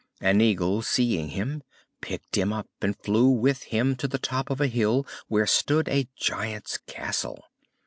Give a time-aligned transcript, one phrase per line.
[0.19, 1.61] An eagle seeing him,
[2.01, 5.87] picked him up and flew with him to the top of a hill where stood
[5.89, 7.43] a giant's castle.